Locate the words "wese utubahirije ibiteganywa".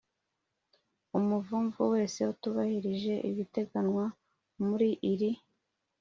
1.93-4.05